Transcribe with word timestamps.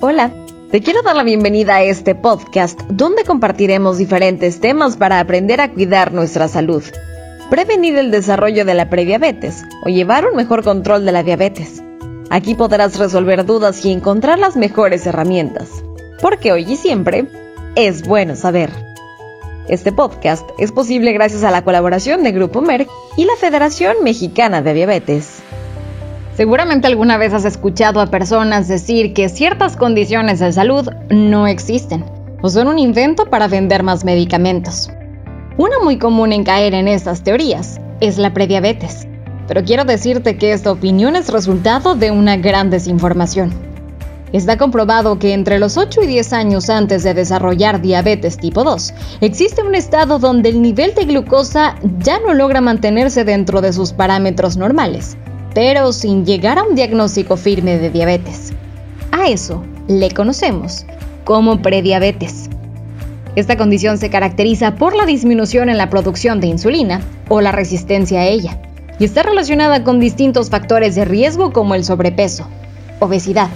Hola, 0.00 0.30
te 0.70 0.80
quiero 0.80 1.02
dar 1.02 1.16
la 1.16 1.24
bienvenida 1.24 1.74
a 1.74 1.82
este 1.82 2.14
podcast 2.14 2.80
donde 2.82 3.24
compartiremos 3.24 3.98
diferentes 3.98 4.60
temas 4.60 4.96
para 4.96 5.18
aprender 5.18 5.60
a 5.60 5.72
cuidar 5.72 6.12
nuestra 6.12 6.46
salud, 6.46 6.84
prevenir 7.50 7.96
el 7.96 8.12
desarrollo 8.12 8.64
de 8.64 8.74
la 8.74 8.90
prediabetes 8.90 9.64
o 9.84 9.88
llevar 9.88 10.28
un 10.28 10.36
mejor 10.36 10.62
control 10.62 11.04
de 11.04 11.10
la 11.10 11.24
diabetes. 11.24 11.82
Aquí 12.30 12.54
podrás 12.54 12.96
resolver 12.96 13.44
dudas 13.44 13.84
y 13.84 13.90
encontrar 13.90 14.38
las 14.38 14.54
mejores 14.54 15.04
herramientas, 15.04 15.82
porque 16.22 16.52
hoy 16.52 16.64
y 16.68 16.76
siempre 16.76 17.26
es 17.74 18.06
bueno 18.06 18.36
saber. 18.36 18.70
Este 19.66 19.90
podcast 19.90 20.48
es 20.60 20.70
posible 20.70 21.12
gracias 21.12 21.42
a 21.42 21.50
la 21.50 21.64
colaboración 21.64 22.22
de 22.22 22.30
Grupo 22.30 22.60
Merck 22.60 22.88
y 23.16 23.24
la 23.24 23.34
Federación 23.34 23.96
Mexicana 24.04 24.62
de 24.62 24.74
Diabetes. 24.74 25.37
Seguramente 26.38 26.86
alguna 26.86 27.18
vez 27.18 27.34
has 27.34 27.44
escuchado 27.44 28.00
a 28.00 28.06
personas 28.06 28.68
decir 28.68 29.12
que 29.12 29.28
ciertas 29.28 29.76
condiciones 29.76 30.38
de 30.38 30.52
salud 30.52 30.88
no 31.10 31.48
existen 31.48 32.04
o 32.42 32.48
son 32.48 32.68
un 32.68 32.78
invento 32.78 33.26
para 33.26 33.48
vender 33.48 33.82
más 33.82 34.04
medicamentos. 34.04 34.88
Una 35.56 35.80
muy 35.82 35.98
común 35.98 36.32
en 36.32 36.44
caer 36.44 36.74
en 36.74 36.86
estas 36.86 37.24
teorías 37.24 37.80
es 37.98 38.18
la 38.18 38.34
prediabetes, 38.34 39.08
pero 39.48 39.64
quiero 39.64 39.84
decirte 39.84 40.36
que 40.38 40.52
esta 40.52 40.70
opinión 40.70 41.16
es 41.16 41.28
resultado 41.28 41.96
de 41.96 42.12
una 42.12 42.36
gran 42.36 42.70
desinformación. 42.70 43.52
Está 44.32 44.56
comprobado 44.58 45.18
que 45.18 45.32
entre 45.32 45.58
los 45.58 45.76
8 45.76 46.02
y 46.04 46.06
10 46.06 46.32
años 46.34 46.70
antes 46.70 47.02
de 47.02 47.14
desarrollar 47.14 47.80
diabetes 47.80 48.36
tipo 48.36 48.62
2, 48.62 48.94
existe 49.22 49.64
un 49.64 49.74
estado 49.74 50.20
donde 50.20 50.50
el 50.50 50.62
nivel 50.62 50.94
de 50.94 51.04
glucosa 51.04 51.74
ya 51.98 52.20
no 52.20 52.32
logra 52.32 52.60
mantenerse 52.60 53.24
dentro 53.24 53.60
de 53.60 53.72
sus 53.72 53.92
parámetros 53.92 54.56
normales 54.56 55.16
pero 55.58 55.92
sin 55.92 56.24
llegar 56.24 56.56
a 56.56 56.62
un 56.62 56.76
diagnóstico 56.76 57.36
firme 57.36 57.78
de 57.78 57.90
diabetes. 57.90 58.52
A 59.10 59.26
eso 59.26 59.64
le 59.88 60.12
conocemos 60.12 60.86
como 61.24 61.62
prediabetes. 61.62 62.48
Esta 63.34 63.56
condición 63.56 63.98
se 63.98 64.08
caracteriza 64.08 64.76
por 64.76 64.94
la 64.94 65.04
disminución 65.04 65.68
en 65.68 65.76
la 65.76 65.90
producción 65.90 66.38
de 66.38 66.46
insulina 66.46 67.00
o 67.28 67.40
la 67.40 67.50
resistencia 67.50 68.20
a 68.20 68.26
ella, 68.26 68.60
y 69.00 69.04
está 69.04 69.24
relacionada 69.24 69.82
con 69.82 69.98
distintos 69.98 70.48
factores 70.48 70.94
de 70.94 71.04
riesgo 71.04 71.52
como 71.52 71.74
el 71.74 71.82
sobrepeso, 71.82 72.46
obesidad, 73.00 73.48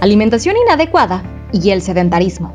alimentación 0.00 0.56
inadecuada 0.62 1.22
y 1.54 1.70
el 1.70 1.80
sedentarismo. 1.80 2.52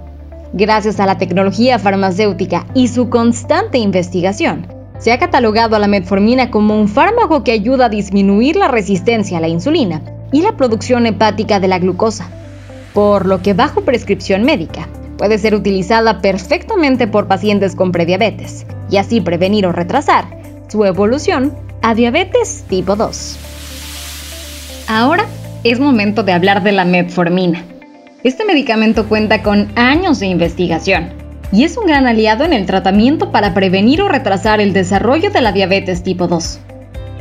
Gracias 0.54 1.00
a 1.00 1.08
la 1.08 1.18
tecnología 1.18 1.80
farmacéutica 1.80 2.68
y 2.76 2.88
su 2.88 3.10
constante 3.10 3.80
investigación, 3.80 4.68
se 5.02 5.12
ha 5.12 5.18
catalogado 5.18 5.76
a 5.76 5.80
la 5.80 5.88
metformina 5.88 6.52
como 6.52 6.80
un 6.80 6.88
fármaco 6.88 7.44
que 7.44 7.52
ayuda 7.52 7.86
a 7.86 7.90
disminuir 7.90 8.56
la 8.56 8.68
resistencia 8.68 9.40
a 9.40 9.42
la 9.42 9.48
insulina 9.48 10.04
y 10.32 10.44
la 10.44 10.56
producción 10.56 11.08
hepática 11.08 11.60
de 11.60 11.68
la 11.68 11.80
glucosa, 11.80 12.30
por 12.94 13.26
lo 13.26 13.42
que 13.42 13.56
bajo 13.56 13.82
prescripción 13.82 14.44
médica 14.44 14.88
puede 15.18 15.40
ser 15.40 15.56
utilizada 15.56 16.22
perfectamente 16.22 17.08
por 17.08 17.28
pacientes 17.28 17.76
con 17.76 17.92
prediabetes 17.92 18.68
y 18.92 18.98
así 18.98 19.22
prevenir 19.22 19.66
o 19.66 19.72
retrasar 19.72 20.26
su 20.68 20.86
evolución 20.86 21.52
a 21.82 21.96
diabetes 21.96 22.64
tipo 22.70 22.96
2. 22.96 23.40
Ahora 24.88 25.26
es 25.64 25.80
momento 25.80 26.22
de 26.22 26.34
hablar 26.34 26.62
de 26.62 26.74
la 26.74 26.86
metformina. 26.86 27.66
Este 28.24 28.46
medicamento 28.46 29.10
cuenta 29.10 29.42
con 29.42 29.72
años 29.76 30.20
de 30.20 30.28
investigación 30.28 31.21
y 31.52 31.64
es 31.64 31.78
un 31.78 31.86
gran 31.86 32.08
aliado 32.08 32.44
en 32.44 32.54
el 32.54 32.66
tratamiento 32.66 33.32
para 33.32 33.54
prevenir 33.54 34.02
o 34.02 34.08
retrasar 34.08 34.62
el 34.62 34.74
desarrollo 34.74 35.32
de 35.32 35.42
la 35.42 35.52
diabetes 35.52 36.04
tipo 36.04 36.28
2. 36.28 36.60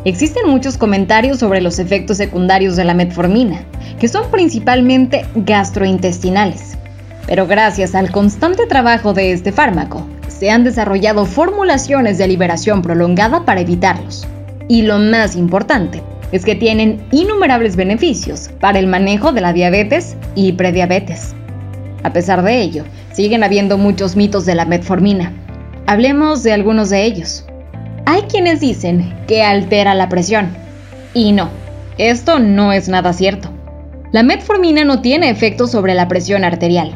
Existen 0.04 0.48
muchos 0.48 0.78
comentarios 0.78 1.38
sobre 1.38 1.60
los 1.60 1.78
efectos 1.78 2.16
secundarios 2.16 2.76
de 2.76 2.84
la 2.84 2.94
metformina, 2.94 3.64
que 3.98 4.08
son 4.08 4.30
principalmente 4.30 5.26
gastrointestinales. 5.34 6.78
Pero 7.26 7.46
gracias 7.46 7.94
al 7.94 8.10
constante 8.10 8.66
trabajo 8.66 9.12
de 9.12 9.32
este 9.32 9.52
fármaco, 9.52 10.06
se 10.28 10.50
han 10.50 10.64
desarrollado 10.64 11.26
formulaciones 11.26 12.16
de 12.16 12.28
liberación 12.28 12.80
prolongada 12.80 13.44
para 13.44 13.60
evitarlos. 13.60 14.26
Y 14.68 14.82
lo 14.82 14.98
más 14.98 15.36
importante 15.36 16.02
es 16.32 16.44
que 16.44 16.54
tienen 16.54 17.04
innumerables 17.10 17.76
beneficios 17.76 18.48
para 18.60 18.78
el 18.78 18.86
manejo 18.86 19.32
de 19.32 19.42
la 19.42 19.52
diabetes 19.52 20.16
y 20.34 20.52
prediabetes. 20.52 21.34
A 22.02 22.12
pesar 22.12 22.42
de 22.42 22.60
ello, 22.60 22.84
siguen 23.12 23.44
habiendo 23.44 23.76
muchos 23.76 24.16
mitos 24.16 24.46
de 24.46 24.54
la 24.54 24.64
metformina. 24.64 25.32
Hablemos 25.86 26.42
de 26.42 26.52
algunos 26.52 26.88
de 26.88 27.04
ellos. 27.04 27.44
Hay 28.06 28.22
quienes 28.22 28.60
dicen 28.60 29.14
que 29.26 29.42
altera 29.42 29.94
la 29.94 30.08
presión. 30.08 30.48
Y 31.12 31.32
no, 31.32 31.50
esto 31.98 32.38
no 32.38 32.72
es 32.72 32.88
nada 32.88 33.12
cierto. 33.12 33.50
La 34.12 34.22
metformina 34.22 34.84
no 34.84 35.02
tiene 35.02 35.28
efecto 35.28 35.66
sobre 35.66 35.94
la 35.94 36.08
presión 36.08 36.42
arterial. 36.42 36.92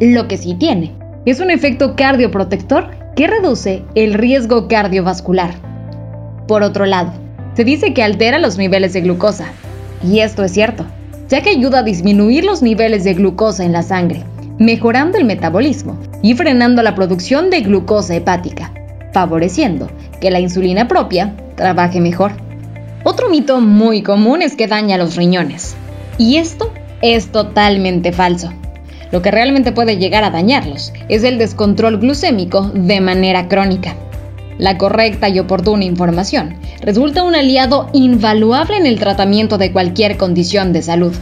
Lo 0.00 0.28
que 0.28 0.36
sí 0.36 0.54
tiene 0.54 0.92
es 1.24 1.40
un 1.40 1.50
efecto 1.50 1.96
cardioprotector 1.96 2.90
que 3.16 3.26
reduce 3.26 3.82
el 3.96 4.14
riesgo 4.14 4.68
cardiovascular. 4.68 5.54
Por 6.46 6.62
otro 6.62 6.86
lado, 6.86 7.12
se 7.54 7.64
dice 7.64 7.94
que 7.94 8.04
altera 8.04 8.38
los 8.38 8.58
niveles 8.58 8.92
de 8.92 9.00
glucosa. 9.00 9.46
Y 10.04 10.20
esto 10.20 10.44
es 10.44 10.52
cierto, 10.52 10.86
ya 11.28 11.40
que 11.40 11.50
ayuda 11.50 11.80
a 11.80 11.82
disminuir 11.82 12.44
los 12.44 12.62
niveles 12.62 13.02
de 13.02 13.14
glucosa 13.14 13.64
en 13.64 13.72
la 13.72 13.82
sangre 13.82 14.22
mejorando 14.58 15.18
el 15.18 15.24
metabolismo 15.24 15.98
y 16.22 16.34
frenando 16.34 16.82
la 16.82 16.94
producción 16.94 17.50
de 17.50 17.60
glucosa 17.60 18.14
hepática, 18.14 18.72
favoreciendo 19.12 19.90
que 20.20 20.30
la 20.30 20.40
insulina 20.40 20.88
propia 20.88 21.34
trabaje 21.56 22.00
mejor. 22.00 22.32
Otro 23.04 23.28
mito 23.28 23.60
muy 23.60 24.02
común 24.02 24.42
es 24.42 24.56
que 24.56 24.66
daña 24.66 24.98
los 24.98 25.16
riñones. 25.16 25.76
Y 26.18 26.36
esto 26.36 26.72
es 27.02 27.28
totalmente 27.28 28.12
falso. 28.12 28.52
Lo 29.12 29.22
que 29.22 29.30
realmente 29.30 29.72
puede 29.72 29.98
llegar 29.98 30.24
a 30.24 30.30
dañarlos 30.30 30.92
es 31.08 31.22
el 31.22 31.38
descontrol 31.38 31.98
glucémico 31.98 32.70
de 32.74 33.00
manera 33.00 33.48
crónica. 33.48 33.94
La 34.58 34.78
correcta 34.78 35.28
y 35.28 35.38
oportuna 35.38 35.84
información 35.84 36.56
resulta 36.80 37.22
un 37.22 37.34
aliado 37.34 37.88
invaluable 37.92 38.76
en 38.78 38.86
el 38.86 38.98
tratamiento 38.98 39.58
de 39.58 39.70
cualquier 39.70 40.16
condición 40.16 40.72
de 40.72 40.82
salud. 40.82 41.14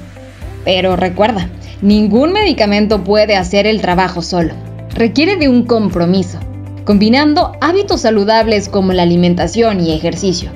Pero 0.65 0.97
recuerda, 0.97 1.49
Ningún 1.83 2.33
medicamento 2.33 3.05
puede 3.05 3.37
hacer 3.37 3.67
el 3.67 3.81
trabajo 3.81 4.23
solo. 4.23 4.55
Requiere 4.95 5.37
de 5.37 5.49
un 5.49 5.65
compromiso, 5.65 6.39
combinando 6.85 7.53
hábitos 7.61 8.03
saludables 8.03 8.69
como 8.69 8.93
la 8.93 9.03
alimentación 9.03 9.81
y 9.81 9.93
ejercicio, 9.93 10.51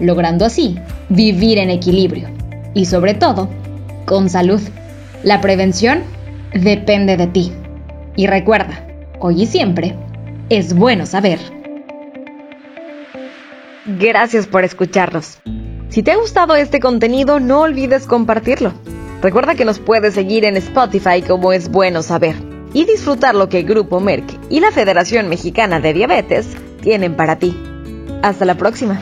logrando 0.00 0.44
así 0.44 0.76
vivir 1.08 1.58
en 1.58 1.70
equilibrio 1.70 2.28
y 2.74 2.86
sobre 2.86 3.14
todo, 3.14 3.48
con 4.06 4.28
salud. 4.28 4.60
La 5.22 5.40
prevención 5.40 6.02
depende 6.54 7.16
de 7.16 7.26
ti. 7.26 7.52
Y 8.16 8.26
recuerda, 8.26 8.86
hoy 9.20 9.42
y 9.42 9.46
siempre, 9.46 9.94
es 10.48 10.74
bueno 10.74 11.06
saber. 11.06 11.38
Gracias 13.98 14.46
por 14.46 14.64
escucharnos. 14.64 15.38
Si 15.88 16.02
te 16.02 16.12
ha 16.12 16.16
gustado 16.16 16.56
este 16.56 16.80
contenido, 16.80 17.40
no 17.40 17.60
olvides 17.60 18.06
compartirlo. 18.06 18.72
Recuerda 19.22 19.54
que 19.54 19.64
nos 19.64 19.78
puedes 19.78 20.14
seguir 20.14 20.44
en 20.44 20.56
Spotify 20.56 21.22
como 21.22 21.52
es 21.52 21.70
bueno 21.70 22.02
saber 22.02 22.34
y 22.74 22.84
disfrutar 22.84 23.36
lo 23.36 23.48
que 23.48 23.62
Grupo 23.62 24.00
Merck 24.00 24.24
y 24.50 24.58
la 24.58 24.72
Federación 24.72 25.28
Mexicana 25.28 25.78
de 25.78 25.92
Diabetes 25.92 26.48
tienen 26.80 27.14
para 27.14 27.38
ti. 27.38 27.56
Hasta 28.22 28.44
la 28.44 28.56
próxima. 28.56 29.00